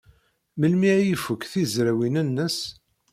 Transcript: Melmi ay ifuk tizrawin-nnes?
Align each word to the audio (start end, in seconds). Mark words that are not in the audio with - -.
Melmi 0.59 0.87
ay 0.95 1.09
ifuk 1.15 1.41
tizrawin-nnes? 1.51 2.57